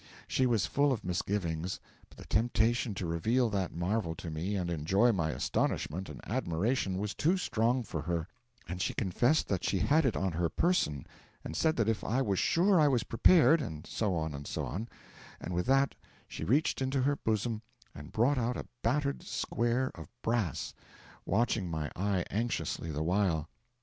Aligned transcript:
She 0.27 0.47
was 0.47 0.65
full 0.65 0.91
of 0.91 1.03
misgivings, 1.05 1.79
but 2.09 2.17
the 2.17 2.25
temptation 2.25 2.95
to 2.95 3.05
reveal 3.05 3.51
that 3.51 3.71
marvel 3.71 4.15
to 4.15 4.31
me 4.31 4.55
and 4.55 4.71
enjoy 4.71 5.11
my 5.11 5.29
astonishment 5.29 6.09
and 6.09 6.19
admiration 6.27 6.97
was 6.97 7.13
too 7.13 7.37
strong 7.37 7.83
for 7.83 8.01
her, 8.01 8.27
and 8.67 8.81
she 8.81 8.95
confessed 8.95 9.47
that 9.49 9.63
she 9.63 9.77
had 9.77 10.03
it 10.03 10.15
on 10.17 10.31
her 10.31 10.49
person, 10.49 11.05
and 11.45 11.55
said 11.55 11.75
that 11.75 11.87
if 11.87 12.03
I 12.03 12.19
was 12.19 12.39
sure 12.39 12.79
I 12.81 12.87
was 12.87 13.03
prepared 13.03 13.61
and 13.61 13.85
so 13.85 14.15
on 14.15 14.33
and 14.33 14.47
so 14.47 14.65
on 14.65 14.87
and 15.39 15.53
with 15.53 15.67
that 15.67 15.93
she 16.27 16.43
reached 16.43 16.81
into 16.81 17.03
her 17.03 17.15
bosom 17.17 17.61
and 17.93 18.11
brought 18.11 18.39
out 18.39 18.57
a 18.57 18.65
battered 18.81 19.21
square 19.21 19.91
of 19.93 20.09
brass, 20.23 20.73
watching 21.27 21.69
my 21.69 21.91
eye 21.95 22.25
anxiously 22.31 22.89
the 22.89 23.03
while. 23.03 23.49